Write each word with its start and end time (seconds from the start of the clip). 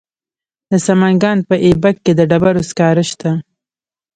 د 0.71 0.73
سمنګان 0.87 1.37
په 1.47 1.55
ایبک 1.65 1.95
کې 2.05 2.13
د 2.15 2.21
ډبرو 2.31 2.61
سکاره 2.69 3.03
شته. 3.11 3.31